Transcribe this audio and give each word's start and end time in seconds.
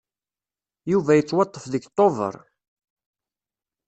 Yuba 0.91 1.17
yettwaṭṭef 1.17 1.65
deg 1.67 1.83
Tubeṛ. 1.97 2.35